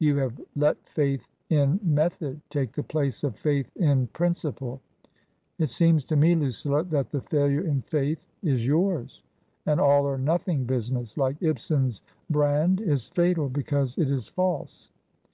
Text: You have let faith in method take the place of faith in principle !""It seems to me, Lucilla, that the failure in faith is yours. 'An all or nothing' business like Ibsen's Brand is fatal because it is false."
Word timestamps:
You 0.00 0.18
have 0.18 0.38
let 0.54 0.76
faith 0.86 1.26
in 1.48 1.80
method 1.82 2.42
take 2.50 2.72
the 2.72 2.82
place 2.82 3.24
of 3.24 3.38
faith 3.38 3.74
in 3.74 4.06
principle 4.08 4.82
!""It 5.58 5.70
seems 5.70 6.04
to 6.04 6.14
me, 6.14 6.34
Lucilla, 6.34 6.84
that 6.84 7.08
the 7.08 7.22
failure 7.22 7.62
in 7.62 7.80
faith 7.80 8.30
is 8.42 8.66
yours. 8.66 9.22
'An 9.64 9.80
all 9.80 10.04
or 10.06 10.18
nothing' 10.18 10.64
business 10.66 11.16
like 11.16 11.42
Ibsen's 11.42 12.02
Brand 12.28 12.82
is 12.82 13.06
fatal 13.08 13.48
because 13.48 13.96
it 13.96 14.10
is 14.10 14.28
false." 14.28 14.90